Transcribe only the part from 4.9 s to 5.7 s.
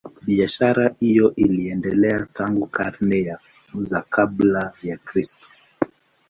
Kristo.